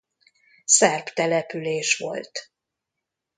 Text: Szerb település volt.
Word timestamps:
Szerb 0.65 1.07
település 1.13 1.97
volt. 1.97 2.51